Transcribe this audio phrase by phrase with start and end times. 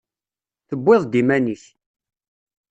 [0.67, 1.63] Tewwiḍ-d iman-ik.